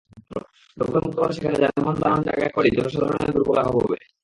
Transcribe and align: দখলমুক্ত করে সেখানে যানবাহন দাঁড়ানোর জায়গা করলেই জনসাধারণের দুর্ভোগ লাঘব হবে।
দখলমুক্ত 0.77 1.17
করে 1.17 1.33
সেখানে 1.35 1.57
যানবাহন 1.61 1.97
দাঁড়ানোর 2.01 2.25
জায়গা 2.29 2.47
করলেই 2.55 2.75
জনসাধারণের 2.77 3.33
দুর্ভোগ 3.35 3.55
লাঘব 3.57 3.75
হবে। 3.77 3.97